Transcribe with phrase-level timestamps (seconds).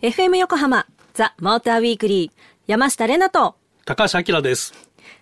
[0.00, 2.30] FM 横浜ザ・モーターウィークリー
[2.66, 3.56] 山下れなと。
[3.84, 4.72] 高橋明です。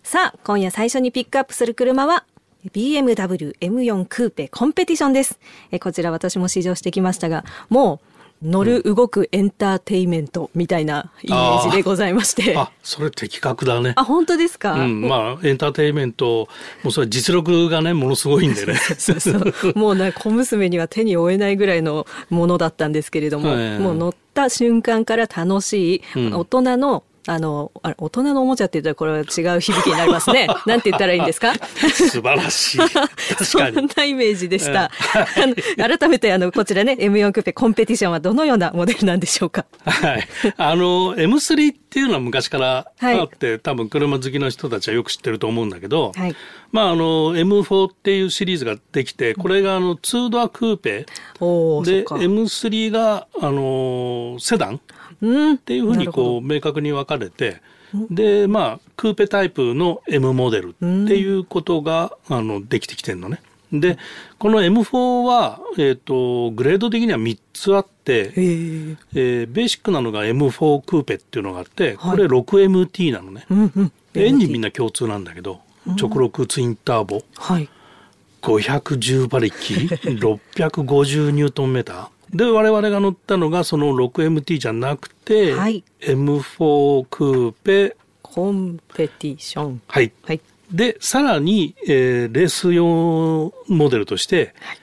[0.04, 2.24] さあ今夜最初にピックアップする車は
[2.72, 5.40] BMW M4 クーペコンペティションです。
[5.72, 8.09] えこちら私も試乗してきましたがもう
[8.42, 12.56] 乗る動くエンターテイメントみたいなイメージでございまして。
[12.56, 13.92] あそれ的確だね。
[13.96, 16.48] あ本当ですか、うん、まあエンターテイメント
[16.82, 18.74] もうそれ実力がねものすごいんでね。
[18.98, 30.48] そうそうもうね小娘には手に負えないぐらいのものだったんですけれども、もう乗った瞬間から楽しい、大人のあのあ大人のおもちゃって言ったらこれは違う響きになりますね。
[30.66, 31.52] なんて言ったらいいんですか？
[31.54, 32.78] 素晴らしい。
[32.80, 33.74] 確かに。
[33.76, 34.84] そんなイメージでした。
[34.84, 34.90] あ
[35.78, 39.66] の改めてあのこちらね M4 クーペコンペティションはどのようなモデルなんでしょうか？
[39.84, 40.28] はい。
[40.56, 46.34] あの M3 っていうのは昔からあって、はい、多分車好きの人たちはよく知ってると思うんだけど、はい、
[46.72, 51.06] まああの M4 っていうシリーズができてこれがあの2ドアクーペで
[52.04, 54.80] M3 があのセダン。
[55.20, 57.60] っていうふうにこう明確に分かれて
[58.10, 63.40] でまあクーペタイプの M モデルっていうことがあのできてきてるのね。
[63.72, 63.98] で
[64.38, 68.96] この M4 は、えーと、グレード的には3つあって、え。
[69.44, 77.68] ー、ベーシックなのが M4 クーペっていうのがあってこれ 6MT なのね、うんうん、エンジンみんな共通なんだけど直録ツインターボ、はい、
[78.42, 79.74] 510馬力
[80.18, 87.96] 650ニュートンメーターで我々が乗ったのがその 6MT じゃなくて、はい、M4 クーペ。
[88.22, 89.82] コンペティション。
[89.88, 94.79] はい、はい、でさらに、えー、レース用モデルとして、はい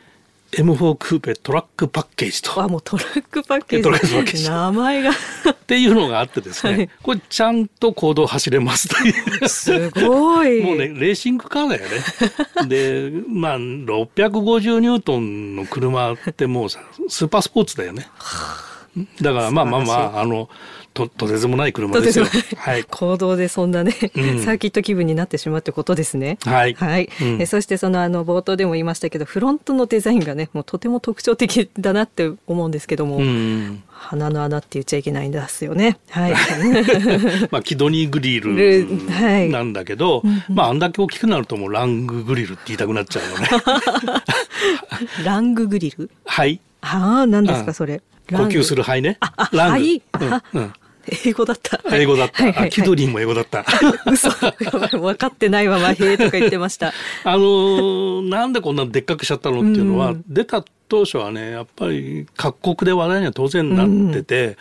[0.51, 2.61] M4 クーペトラックパッケージと。
[2.61, 3.83] あ、もうトラックパッケージ。
[3.83, 4.49] トラックパッケージ。
[4.49, 5.13] 名前がっ
[5.67, 9.49] ていうのがあってですね、はい、これちゃんと行動走れますという。
[9.49, 10.61] すごい。
[10.63, 12.67] もうね、レーシングカーだよね。
[12.67, 18.07] で、 まあ、650ニュートンの車ってもうさ、スーパースポーツだよね。
[19.21, 20.49] だからまあまあまあ、あの、
[20.93, 22.25] ととてつもない車ですよ。
[22.57, 26.39] はい、行動でそんなね、うん、サーキット気分になってしまうってことですね。
[26.43, 26.73] はい。
[26.73, 27.09] はい。
[27.21, 33.17] うん、えそしてそのあの冒頭でも言いましたけど、フロントのデザインがね、もうとても特徴的だなって思うんですけども。
[33.17, 35.97] うん鼻の穴って言っちゃいけないんですよね。
[36.11, 36.33] はい。
[37.49, 43.49] まあキドニーグリルなんだけど、はい、まああんだけ大きくなるともうランググリルって言いたくなっちゃうよね。
[45.25, 46.11] ランググリル？
[46.25, 46.61] はい。
[46.81, 48.01] ああ、何ですかそれ。
[48.29, 49.17] 呼吸する肺ね。
[49.19, 50.01] あ、ラング。
[50.53, 50.73] うん、うん
[51.25, 51.79] 英語だった。
[51.95, 52.43] 英語だった。
[52.43, 53.65] はいはいはい、キドリンも英語だった。
[54.11, 54.29] 嘘。
[54.29, 56.93] 分かってないまま、へえとか言ってました。
[57.23, 64.55] あのー、なんでこんなでっかくしちゃったのっていうのは、うん、出た当初はね、やっぱり各国で話題には当然なってて、うんうん、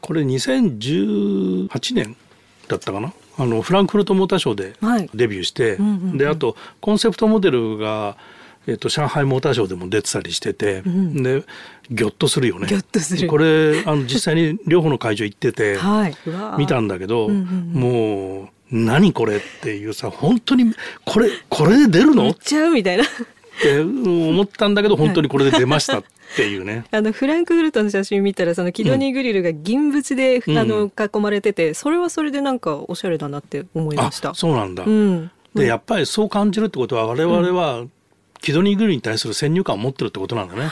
[0.00, 2.16] これ2018年
[2.68, 3.12] だったかな？
[3.38, 8.16] あのフランクフルトモーターショーでデビューして、はいうんうんうん、であとコンセプトモデルが
[8.66, 11.44] えーと、上海モーターショーでも出てたりしてて、うん、で
[11.90, 12.68] ぎょっとするよね。
[13.28, 16.16] これあの実際に両方の会場行ってて、 はい、
[16.58, 20.74] 見たんだけど、うんうんうん、もう何これっていうさ本当に
[21.04, 22.30] これこれで出るの？
[22.30, 23.04] っちゃうみたいな。
[23.04, 23.06] っ
[23.58, 26.04] て思ったんだけど本当にこれで出ましたっ
[26.36, 26.84] ていうね。
[26.92, 34.34] あのフランクフルトの写真見たらそのキドニーグリルが銀縁で、うん、あの囲まれてて、それはそれでなんかおしゃれだなって思いました。
[34.34, 34.84] そうなんだ。
[34.84, 37.86] うん、でやっぱりそう感じるってことは我々は
[38.40, 40.70] キドニーグリルに対する先入観を持ってるってことなんだね。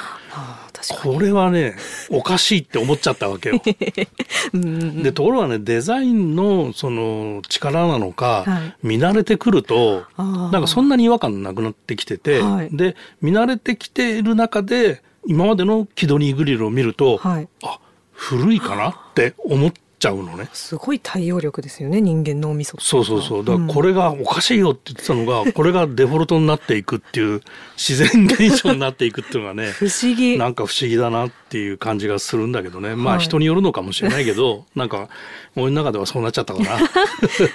[1.03, 1.77] これはね
[2.11, 3.63] おかしいって思っちゃったわけよ。
[4.53, 17.79] でところがねデザインのその力なのか、はい、見慣れてくるとなんかそんなに違和感なくなってきてて、はい、で見慣れてきている中で今までのキドニーグリルを見ると、はい、あ
[18.13, 19.73] 古いかなって思っ
[20.05, 20.49] ちゃうのね。
[20.53, 23.45] すごい対応力ですよね人間脳みそそうそうそう。
[23.45, 27.41] だからこれがおかしいよって言ってたのが、うん、これがデフォルトになっていくっていう
[27.77, 30.37] 自然現象になっていくっていうのがね 不思議。
[30.39, 35.09] なんか不思議だなっていう感じがするんだけどね、まあ人によるのかもしれないけど なんか
[35.57, 36.61] 俺の中ではそうなっちゃったか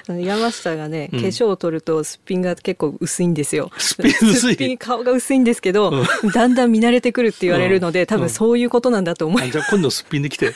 [0.07, 0.15] な。
[0.19, 3.71] 山下がね、化粧を取るとすっぴんが結構薄いんですよ。
[3.77, 4.77] すっぴん薄い？
[4.77, 5.91] 顔が薄いんですけど、
[6.23, 10.53] うん、だんだん見慣れてくるって言われるので、多分そういうことなんだと思います、じゃあ今度すっぴんできて。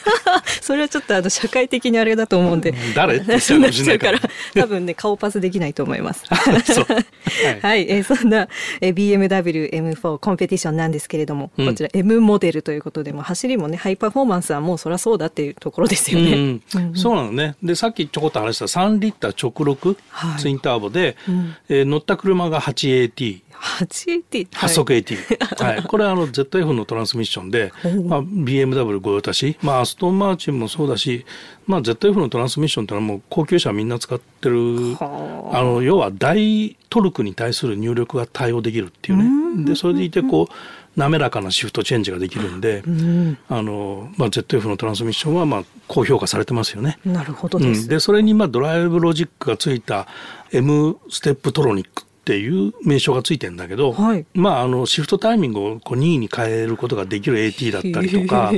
[0.62, 3.16] それはちょっとあの社会的にあれだと思うんで、誰？
[3.16, 4.20] って言っちゃうから。
[4.54, 6.24] 多分ね顔パスできないと思います。
[6.28, 8.48] はい、はい、えー、そんな、
[8.80, 16.60] えー、BMW M4 コンペティションなんですけれども、うん、こちら M モデルということでも走りもねハイパフォーマンスはもうそりゃそうだっていうところですよね、
[16.94, 17.56] そうなのね。
[17.62, 23.43] でさっきちょこっと話した3リッター直録、はい、ツインターボで、うん、えー、乗った車が 8AT。
[23.60, 25.16] 8AT、発速 AT、
[25.58, 27.72] はい、これはあの ZF のトランスミッションで、
[28.04, 31.24] まあ、BMW 御用達、まあ、アストンマーチンもそうだし、
[31.66, 35.62] まあ、ZF のトランスミッションってのはもう高級車みんな使ってるあ。
[35.62, 39.64] の要は大トルクに対する入力が対応できるっていうね。
[39.64, 40.54] でそれでいてこう
[40.96, 46.98] 滑らかなシフトチェンジができるんで、うん、あのまあ、ZF のトランスミッションはまあ高評価されてますよね。
[47.04, 50.06] なるほどです、うん、でそれにまあドライブロジックがついた
[50.52, 58.50] M ステップトロニックっていう名称がついてんだけど、はい、まああのシフトタイミングをこう2位に変えることができる AT だったりとか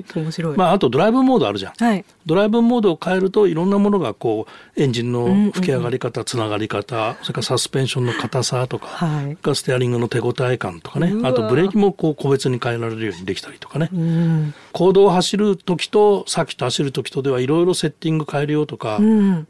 [0.56, 4.46] まあ、あとドライブモードあるじゃん、はい、ドライブモードを変えるといろんなものがこ
[4.76, 11.12] うエンジンの吹き上がり方、つながり方それからサスペンションの硬さとか、はい、ステアリングの手応え感とかね。
[11.24, 13.90] あとブレーキもこう個別に変えられるようにできたりとかね、
[14.72, 19.00] 公道を走る時とサーキット走る時とではいろいろセッティング変えるよとか、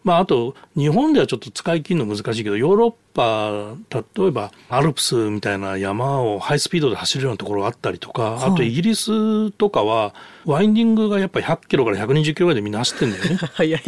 [0.05, 10.15] まあ、あと日本ではちょっと使い切るの難しいけどヨーロッパ例えばアルプスみたいな山をハイスピードで走るようなところがあったりとか、あとイギリスとかは
[10.45, 13.37] ワインディングがやっぱり100キロから120キロぐらいでみんな走ってんだよね。
[13.55, 13.83] 早い。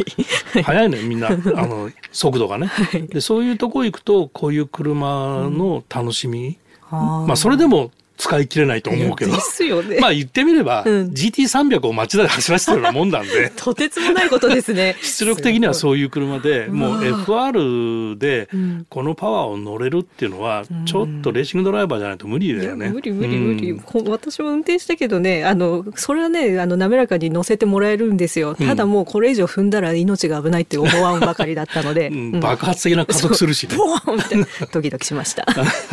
[0.63, 3.21] 早いねみんなあの速度がね、 はい、で。
[3.21, 6.57] そういうとこ行くとこういう車の楽しみ、
[6.91, 9.31] うん、まあそれでも使い切れないと思うけど。
[9.31, 9.97] ですよね。
[9.99, 13.51] まあ言ってみれば、うん、GT300 を街で走らせてるようなもんなんで。
[13.55, 14.97] とてつもないことですね。
[15.01, 18.49] 出力的にはそういう車で、もう FR で
[18.89, 22.89] このパワーを乗れるっていうのは、ちょっとレーシングドライバーじゃないと無理だよね。
[22.89, 28.53] 無理無理無理、うん、私も運転したけどね、あの、それはね、あの、滑らかに乗せてもらえるんですよ。
[28.55, 32.11] ただもうこれ以上踏んだら命が危ないって思わんばかりだったので。
[32.41, 33.77] 爆発的な加速するしね。
[33.77, 35.45] ボーンドキドキしました。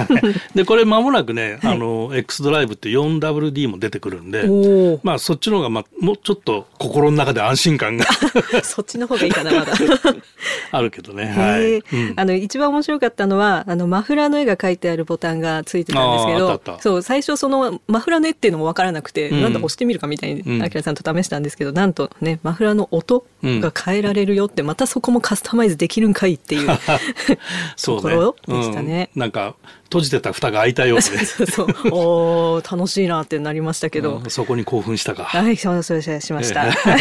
[0.57, 8.07] で、これ間もなくね、あの、X ドライブって 4WD も出てくるんで、まあそっちの方がまあもうちょっと心の中で安心感が
[8.63, 9.73] そっちの方がいいかなまだ。
[10.73, 11.27] あるけどね。
[11.27, 11.77] はい。
[11.77, 26.69] うん、あの一番面白かったのはあのマフラーの絵が描いてあるボタンがついてたんですけど、そう最初そのマフラーの絵っていうのもわからなくて、うん、なんだ押してみるかみたいにあきらさんと試したんですけど、なんとねマフラーの音が変えられるよって、またそこもカスタマイズできるんかいっていう
[27.83, 29.11] ところでしたね。
[29.15, 29.55] なんか
[29.87, 31.03] 閉じてた蓋が開いたようで。
[31.25, 35.25] そうそうお楽しいなってなりましたけど、そこに興奮したか。
[35.25, 36.97] はいそうそうしました、は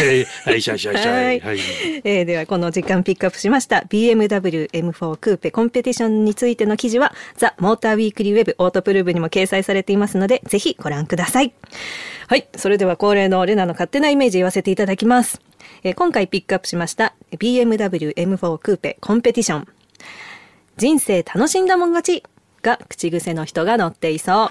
[0.52, 1.58] いしゃしゃしゃはい、はい、
[2.04, 3.84] えー、ではこの時間ピックアップしました。
[3.88, 11.52] BMW M4 クーペコンペティションについての記事はザ・モーターウィークリーウェブオートプルーブにも掲載されていますのでぜひご覧ください。
[12.28, 15.40] はいそれでは恒例のレナの勝手なイメージ言わせていただきます。
[15.82, 19.68] えー、今回ピックアップしました BMW M4 クーペコンペティション。
[20.76, 22.22] 人生楽しんだもん勝ち
[22.66, 24.50] が口癖の人が乗っていそう。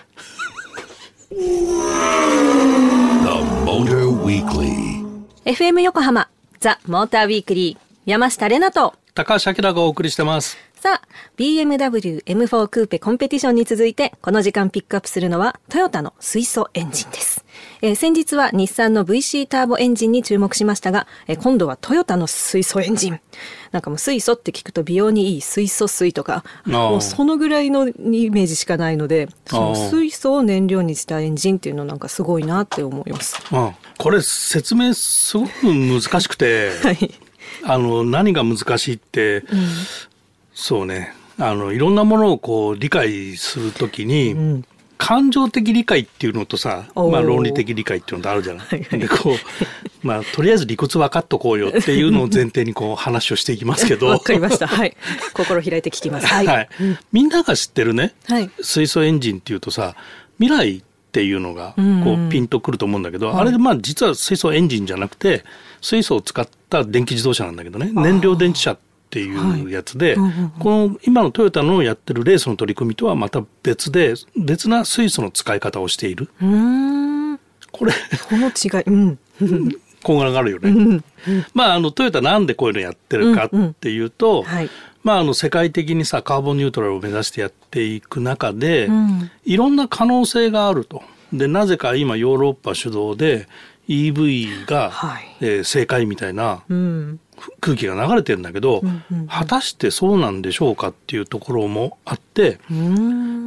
[5.43, 6.29] FM 横浜
[6.59, 10.57] ザ・モーターウィークリー山下れなと高橋明がお送りしてます。
[10.85, 17.43] さあ、BMW M4 クーペコンペティションに続いて、この時間ピックアップするのは、トヨタの水素エンジンです。
[17.81, 23.19] えー、先日は日産の VC ターボエンジンに注目しましたが、えー、今度はトヨタの水素エンジン。
[23.71, 33.41] なんかもう水素って聞くと美容にいい水素水とか、もうそのぐらいのイメージしかないので、その水素を燃料にしたエンジンっていうのなんかすごいなって思います。
[33.97, 37.11] これ説明すごく難しくて、 はい、
[37.63, 39.67] あの何が難しいって、うん、
[40.55, 41.13] そうね。
[41.37, 44.65] あのいろんなものをこう理解するときに、うん、
[44.97, 48.67] 感情的理解っていうのとさ、まあ、論理的理解っていうのとあるじゃない。
[48.97, 54.07] でこうまあ、とりあえず理屈分かっとこうよっていうのを前提にこう 話をしていきますけど。
[54.07, 54.67] わかりました。
[54.67, 54.95] はい。
[55.33, 56.27] 心開いて聞きます。
[56.27, 56.69] はい、はい、
[57.11, 59.95] みんなが知ってるね、はい、水素エンジンっていうとさ
[60.39, 60.81] 未来っ
[61.11, 61.73] ていうのが
[62.03, 65.43] こうピンとくると思うんだけど、うん、あれまあ実は水素エンジンじゃなくて
[65.81, 67.91] 水素を使った電気自動車なんだけどね。
[67.93, 76.29] 燃料電池車っていうやつで、はいうんうん、この今のトヨタのやってるレースの取り組みとはまた別で別な水素の使い方をしている。
[77.71, 79.19] これこの違い、うん、
[80.05, 80.69] こがあるよね。
[80.69, 81.03] うん。
[81.53, 84.43] まああのトヨタなんでこういうのやってるかっていうと、うんうん。
[84.45, 84.69] はい、
[85.03, 91.01] まああの世界的にさカーボンニュートラルを目指してやっていく中で、うん、いろんな可能性があると。
[91.33, 93.47] でなぜか今ヨーロッパ主導で
[93.89, 97.19] EV が、はい、えー、正解みたいな、うん
[97.59, 98.81] 空気が流れてるんだけど、
[99.27, 102.59] 果たしてそうなんでしょうかっていうところもあって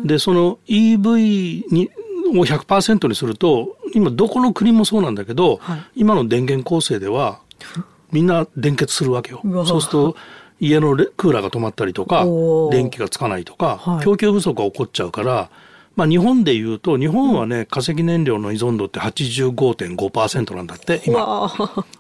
[0.04, 1.90] でその EV に
[2.30, 7.40] を100%にすると今どこの国もそうなんだけど、はい、今の電源構成では
[8.12, 9.40] みんな電結するわけよ。
[9.66, 10.16] そうすると
[10.61, 12.26] 家のクーラーが止まったりとか
[12.71, 15.50] 電気がつかないとか、はい、供給不足が起こっちゃうから
[15.99, 21.50] まあ、日本でいうと日本はね化石燃料の依存度って85.5%なんだって今。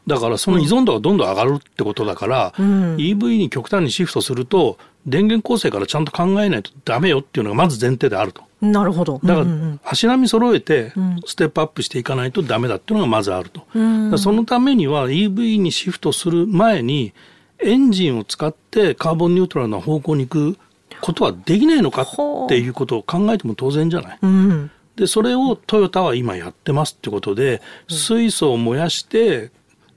[0.06, 8.44] だからその依存度がどんどん上がるってことだから、うん、EV に極端にシフトすると電源構成からちゃんと考えないとダメよっていうのがまず前提であると。
[8.60, 9.20] なるほど。
[9.24, 9.46] だから、
[9.84, 10.92] 足並み揃えて、
[11.26, 13.62] ステップアップしていかないとダメだっていうのがまずあると。
[13.74, 17.12] うん、そのためには EV にシフトする前に、
[17.60, 20.58] エンジンを使ってカーボンニュートラルな方向に行く
[21.00, 24.18] ことはできないのかっていうことを考えても当然じゃない？
[24.22, 29.50] うん、でそれをトヨタは今やってますってことで、水素を燃やして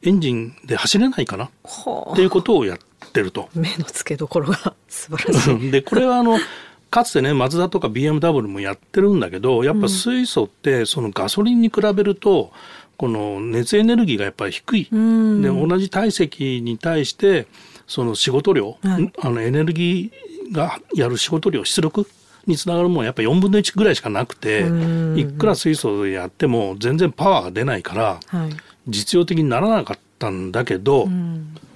[0.03, 2.77] エンジンで走れないかな、っていうことをやっ
[3.13, 3.49] てると。
[3.53, 5.71] 目の付けどころが 素晴らしい。
[5.71, 6.37] でこれはあの
[6.89, 12.51] かつてねマツダとか BMW もやってるんだけどやっぱ水素ってそのガソリンに比べると
[12.97, 14.83] この熱エネルギーがやっぱり低い。
[14.85, 14.89] で
[15.47, 17.47] 同じ体積に対して
[17.87, 22.07] その仕事量、はい、あのエネルギーがやる仕事量出力
[22.47, 24.65] につながるものはやっぱり4分の1ぐらいしかなくて
[25.15, 28.49] いくら水素でやっても全然パワーが出ないから、はい、
[28.87, 31.07] 実用的にならなかったんだけど、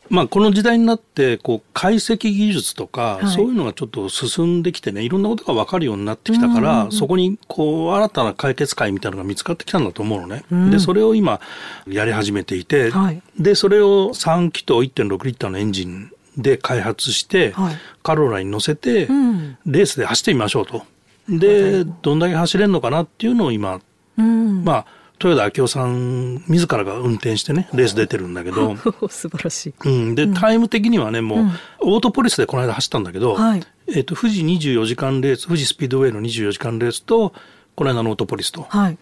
[0.10, 10.46] まあ、この時代になってこう解析技術とか、そういうのがちょっと進んできてねいろんなことが分かるようになってきたから、そこにこう新たな解決会みたいなのが見つかってきたんだと思うのね。
[10.52, 11.40] うん、でそれを今
[11.88, 19.08] やり始めていて、はい、でそれを3気筒1.6リッターのエンジンで開発して、はい、カロラに乗せて、
[19.66, 20.84] レースで走ってみましょうと。
[21.30, 23.82] でどんだけ走れるのかなっていうのを今、
[24.18, 24.86] うん、まあ
[25.24, 28.76] 豊田明夫さん自らが運転してねレース出てるんだけど。
[29.10, 37.34] 素晴らしい、うん、で、タイム的にはねもう、うん、オートポリスでこの間走ったんだけど、はい、えーと、富士24時間レース富士スピードウェイの24時間レースと
[37.76, 38.66] この間のオートポリスと。
[38.70, 38.98] はい、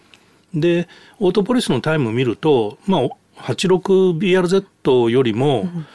[0.54, 0.88] で
[1.18, 3.08] オートポリスのタイムを見るとまあ
[3.42, 5.86] 86BRZ よりも、うん、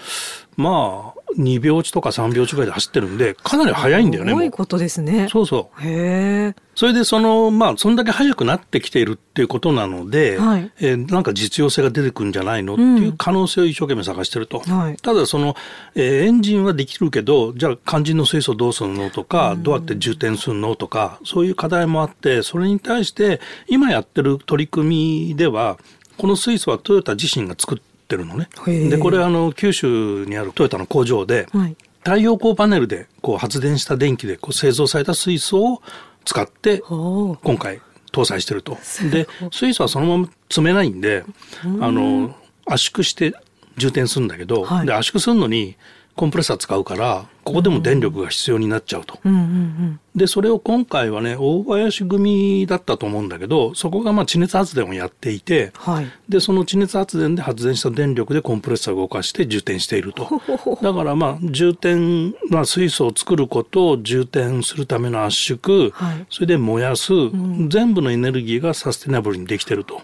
[0.60, 4.32] まあ2秒値とか3秒値ぐらいで走ってるんでかなり速いんだよね。
[4.32, 5.30] すごいことですね。
[5.30, 5.82] そうそう。
[5.82, 6.56] へえ。
[6.76, 14.60] それでそのまあそんだけ速くなってきているっていうことなので、はい、えー、なんか実用性が出てくるんじゃないのっていう可能性を一生懸命探してると。
[14.60, 15.56] はい、ただその、
[15.96, 25.78] えー、エンジンはできるけどじゃあ肝心の水素どうするのとか、うん、どうやって充填するのとかそういう課題もあってそれに対して今やってる取り組みでは
[26.18, 28.50] この水素はトヨタ自身が作ってってるのね。
[28.90, 35.82] でこれあの九州にあるトヨタの工場で、はい、太陽光パネルでこう発電した電気でこう製造された水素を
[36.26, 38.80] 使って今回搭載してると。
[39.12, 41.24] で水素はそのまま積めないんで
[41.64, 42.36] あの
[42.66, 43.36] 圧縮して
[43.78, 45.76] 充填するんだけど、はい、で圧縮するのに
[46.20, 49.18] コンプレッサー使うからここでも電力が必要になっちゃうと。
[49.24, 60.28] うんうんうん、でそれを今回はね大林組だったと思うんだけどそこがまあ地熱発電をやっていて、はい、でその地熱発電で発電した電力でコンプレッサーを動かして充填していると。
[60.84, 70.02] だからまあ充填、まあ、水素を作ることを充填するための圧縮、はい、それで燃やす、うん、全部のエネルギーがサステナブルにできてると。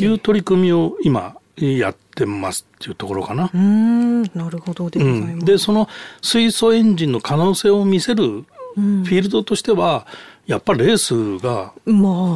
[0.00, 3.50] いう取り組みを今やってますっていうところかな。
[3.52, 5.88] うんなるほどで、うん、でその
[6.22, 10.06] 水素エンジンの可能性を見せるフィールドとしては、
[10.46, 11.74] やっぱりレースが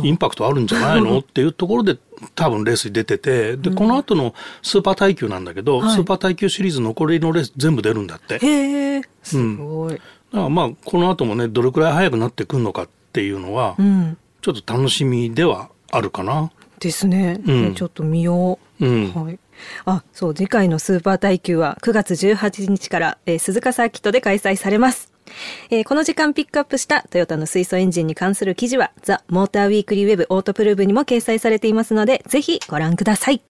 [0.05, 1.19] インパクトあるんじゃないの？
[1.21, 1.97] っていうところで
[2.35, 8.38] 多分レースに出ててでこの後のスーパー耐久なんだけど、スーパー耐久シリーズ残りのレース全部出るんだって。
[8.38, 10.02] へえすごい、うん、だか
[10.33, 16.50] らまあこの後もねどれくらい速くなってくるのかっていうのは、うん、ちょっと楽しみではあるかな。
[16.83, 18.85] ですね、うん、ちょっと見よう。
[18.85, 19.39] うん、はい
[19.85, 25.12] あそう次回のスーパー耐久は9月18日から、えー、鈴鹿サーキットで開催されます。
[25.71, 33.41] えー、この時間ピックアップしたトヨタの水素エンジンに関する記事はザ・モーターウィークリーウェブオートプルーブにも掲載されていますのでぜひご覧ください。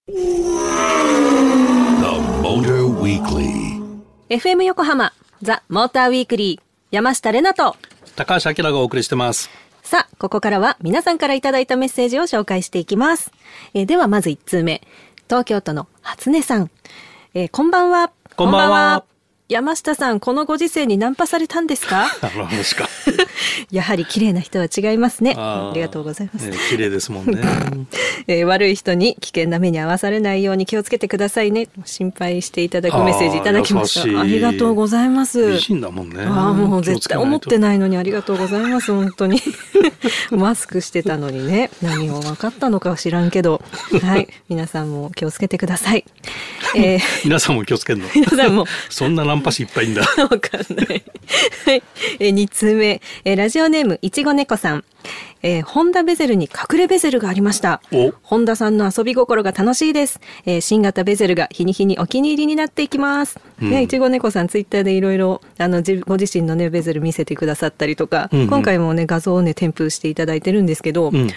[4.29, 7.75] FM 横浜ザ・モーターウィークリー山下れなと
[8.15, 9.49] 高橋明がお送りしてます。
[9.83, 13.31] さあ、ここからは皆さんからいただいたメッセージを紹介していきます。
[13.73, 14.81] えー、ではまず1通目。
[15.27, 16.71] 東京都の初音さん、
[17.33, 18.11] えー、こんばんは。
[18.37, 19.12] こんばんは。
[19.53, 22.07] 山下さん、このご時世にナンパされたんですか？
[23.71, 25.35] やはり綺麗な人は違いますね。
[25.37, 26.49] ありがとうございます。
[26.49, 27.39] ね、綺麗ですもんね、
[28.27, 31.67] えー、悪い人に危険な目に遭わされないように気をつけてくださいね。
[31.85, 34.21] 心配していただくメッセージいただきました。
[34.21, 35.51] ありがとうございます。
[35.51, 36.23] 美人だもんね。
[36.23, 38.91] ああ、もう絶対思ってないのにありがとうございます。
[38.91, 39.41] 本当に。
[40.31, 43.61] マスクしてたのにね、何を分かったのかは知らんけど、
[44.01, 46.05] はい、皆さんも気をつけてください。
[46.75, 48.07] えー、皆さんも気をつけるの。
[48.15, 48.65] 皆さんも。
[48.89, 50.01] そんなナンパ師いっぱいいんだ。
[50.17, 51.03] わかんない。
[51.65, 51.83] はい。
[52.19, 54.83] えー、2通目、えー、ラジオネームいちご猫さん。
[55.45, 57.81] えー、ホンダベゼルに隠れベゼルがありました。
[58.21, 60.21] 本田さんの遊び心が楽しいです。
[60.45, 63.39] えー、新型ベゼルが日に日にお気に入りになっていきます。
[63.61, 71.29] うん、ね、いちご猫さんツイッターでいろいろあのご自身のねベゼル見せてくださったりとか、うんうん、今回もね画像をね添付していただいてるんですけど、うん、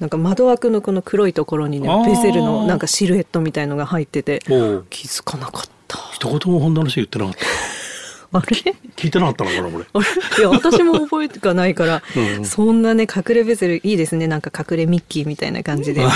[0.00, 4.40] なんか窓枠のこの黒いところにねベゼルのなんかシルエットみたいのが入ってて
[4.90, 5.98] 気づかなかった。
[6.12, 7.40] 一言もホンダの人言ってなかった。
[8.30, 8.74] あれ？
[8.94, 9.78] 聞いてなかったのかなこ
[10.38, 10.38] れ。
[10.38, 12.02] いや私も覚えてがないから
[12.38, 14.26] うん、そんなね隠れベゼルいいですね。
[14.26, 16.04] なんか隠れミッキーみたいな感じで。
[16.04, 16.12] あ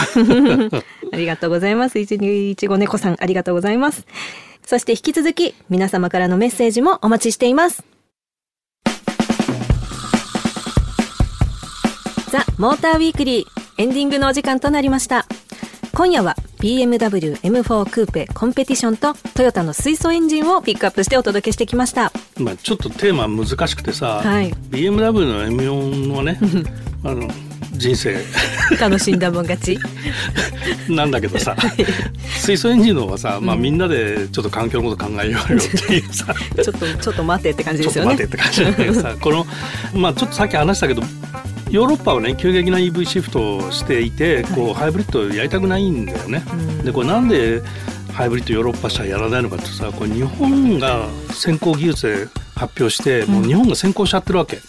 [1.16, 1.98] りがとうございます。
[1.98, 4.06] いちいちご猫さんありがとうございます。
[4.64, 7.82] そして引き続き皆様からのメッセージもお待ちしています。
[12.30, 15.26] ザ・モーターウィークリーエンディングのお時間となりました。
[15.92, 22.12] 今夜は BMW M4 クーペコンペティションとトヨタの水素エンジンをピックアップしてお届けしてきました。
[22.38, 26.38] まあちょっとテーマ難しくてさ、はい、BMW の M4 はね
[27.02, 27.28] あの
[27.72, 28.22] 人生。
[28.78, 29.76] 楽しんだもん勝ち。
[30.88, 31.56] なんだけどさ、
[32.38, 38.16] 水素エンジンの方はさ、まあ、みんなでちょっと環境のこと考えようよっていうさ ちょっとちょっと待ってって感じですよね。
[38.16, 39.44] ちょっと待ってって感じだけどさこの
[39.92, 41.02] まあちょっとさっき話したけど
[41.72, 46.44] ヨーロッパはね急激な EV シフトをしていてこうハイブリッドやりたくないんだよね。
[46.84, 47.62] でこれなんで
[48.12, 54.60] ハイブリッドヨーロッパ車やらないのかってさこれ日本が先行技術で発表して、もう日本が先行しちゃってるわけ、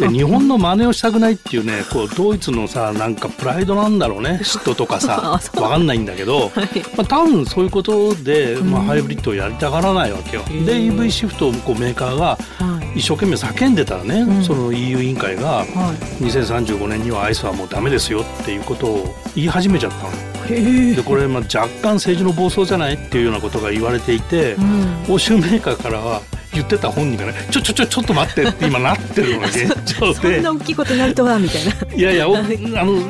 [0.00, 10.42] で日本の真似をしたくないっていうねこうドイツのさなんかプライドなんだろうね 嫉妬とかさ分かんないんだけど、はい、まあ、多分そういうことで、まあ、ハイブリッドをやりたがらないわけよ。
[10.64, 12.38] で EV シフトをこうメーカーが
[12.94, 15.64] 一生懸命叫んでたらね、うん、その EU 委員会が
[16.20, 20.34] 2035年にはアイスはもうダメですよっていうことを言い始めちゃったの。
[20.46, 24.60] でこれまあ若干政治の暴走じゃないっていうようなことが言われていて、う
[25.10, 26.20] ん、欧州メーカーからは
[26.52, 30.14] 言ってた本人がねちょちょちょちょっと待ってって今なってるのが 現状で。
[30.14, 31.96] そんな大きいことになるとはみたいな。
[31.96, 32.36] いやいやあの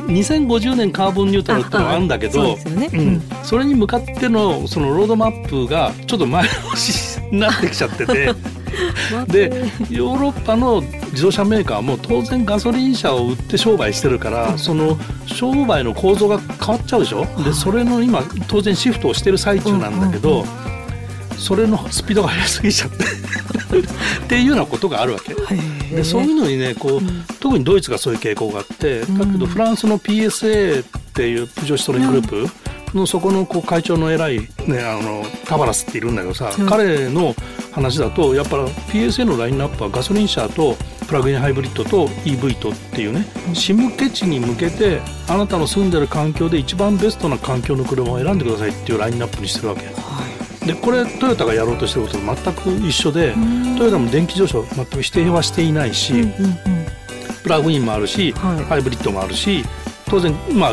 [0.08, 2.88] 2050年カーボンニュートラルってのがあるんだけどそ,、ね。
[2.92, 8.32] うん、それに向かってのそのロードマップがちょっと前倒しになってきちゃってて
[9.28, 9.52] で
[9.90, 17.26] ヨーロッパの自動車メーカーも当然ガソリン車を売って商売してるから、その商売の構造が変わっちゃうでしょ？
[17.44, 20.44] でそれの今当然シフトをしてる最中なんだけど、
[21.38, 23.04] それのスピードが速すぎちゃって。
[23.74, 25.34] っていうようなことがあるわけ。
[25.94, 27.02] でそういうのにねこう、
[27.40, 32.48] 特にドイツがそういう傾向があってだけどフランスの PSA っていうプジョシトレングループ、
[32.94, 37.34] のそこのこう会長の偉い、ね、あのタバラスっているんだけどさ、彼の
[37.74, 40.76] 話だとやっぱ PSA のラインナップはガソリン車と
[41.08, 49.82] プラグインハイブリッドと EV とっていうねシムケ地に向けてあなたの住んでる環境で一番ベストな環境の車を選んでくださいっていうラインナップにしてるわけ。
[50.64, 53.34] でこれトヨタがやろうとしてることと全く一緒で
[53.76, 56.14] トヨタも電気自動車を全く否定はしていないし、
[57.42, 59.62] プラグインもあるし、はい、ハイブリッドもあるし
[60.08, 60.72] 当然まあ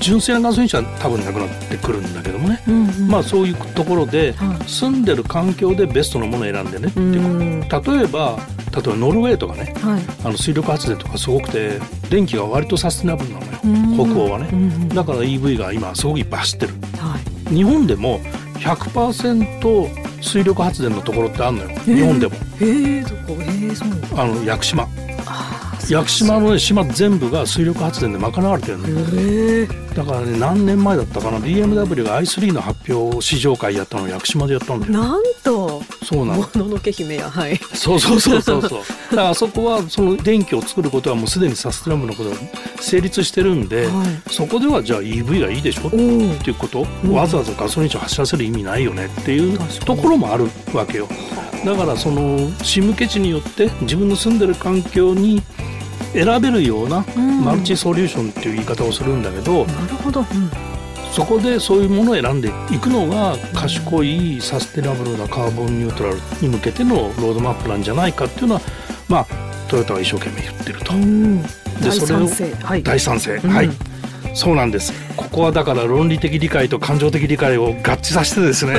[0.00, 4.34] 純正なガソリン車は多分なくなってくるんだけどもね、うんうん、まあそういうところで、
[4.66, 7.98] 住んでる環境でベストなものを選んでねう。
[7.98, 8.38] 例えば
[8.72, 14.48] 例えばノルウェーとかね、はい、あの水力発電とかすごくて電気が割とサステナブルなのよ、北欧はね、
[14.94, 17.18] だから EV が今すごくいっぱい走ってる、は
[17.50, 18.20] い、日本でも
[18.58, 22.34] 100%水力発電のところってあるのよ、日本でも。
[22.60, 24.88] えー、どこえー、そうあの屋久島
[25.90, 28.86] 屋久島の、ね、島全部が水力発電で賄われてるの。
[29.94, 34.92] だからね何年前だったかな？BMW が i3 の発表試乗会やったのを屋久島でやったんだよ。
[34.92, 35.82] なんと。
[36.04, 36.42] そうなの。
[36.42, 37.56] もののけ姫やはい。
[37.74, 38.80] そうそうそうそうそう。
[39.10, 42.36] だからあそこはその電気を作ることはもうすでにサステナブルのことが
[42.80, 45.88] 成立してるんで、はい、そこではじゃあ EV がいいでしょ？
[45.88, 51.08] っていうこと、わざわざガソリン車走らせる意味ないよねっていうところもあるわけよ。
[51.64, 55.42] だからそのシムケ地によって自分の住んでる環境に
[56.12, 57.04] 選べるような
[57.44, 60.24] マルチソリューションっていう言い方をするんだけど、なるほど、
[61.12, 68.60] そこでそういうものを選んでいくのが賢いサステナブルなカーボンニュートラルに向けてのロードマップなんじゃないかっていうのは
[69.08, 69.26] まあ
[69.68, 70.92] トヨタは一生懸命言ってると。
[71.80, 72.28] でそれを
[72.82, 73.70] 大賛成、はい、
[74.34, 74.92] そうなんです。
[75.16, 78.78] ここはだから論理的理解と感情的理解を合致させてですね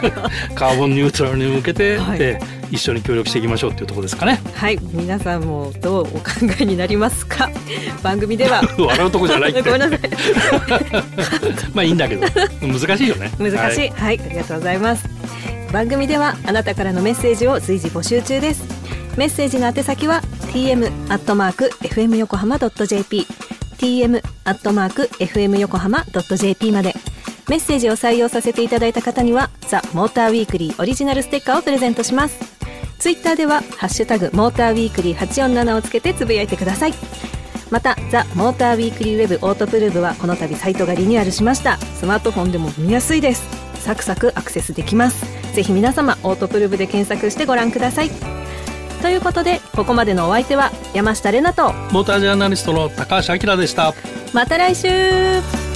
[0.54, 2.38] カーボンニュートラルに向けて、はい、
[2.70, 4.40] 一緒に協力していきましょうっていうところですかね。
[4.54, 4.78] はい。
[4.92, 6.22] 皆さんもどうお考
[6.60, 7.50] えになりますか？
[8.02, 8.62] 番組では。
[8.78, 10.00] 笑うとこじゃないごめんなさい。
[11.74, 12.26] まあいいんだけど。
[12.62, 13.30] 難しいよね。
[13.38, 15.08] 難しい、はい、はい、ありがとうございます。
[15.72, 18.64] 番組ではあなたからのメッセージを随時募集中です。
[19.16, 23.26] メッセージの宛先は tm アットマーク fm 横浜 .jp
[23.76, 26.94] tm アットマーク fm 横浜 .jp まで。
[27.48, 32.38] メッセージを採用させていただいた方にはザ・モーターウィークリーオリジナルステッカーをプレゼントします。
[32.98, 36.94] ツイッターではハッシュタグモーターウィークリー847をつけてつぶやいてください。
[37.70, 41.76] またザ・モーターウィークリーウェブオートプルーブはこの度サイトがリニューアルしました。
[41.78, 43.44] スマートフォンでも見やすいです。
[43.80, 45.24] サクサクアクセスできます。
[45.54, 48.35] ぜひ皆様オートプルーブで検索してご覧ください。
[49.06, 53.94] ということでここまでのお相手は山下れなとモータージャーナリストの高橋明でした。
[54.32, 55.75] また来週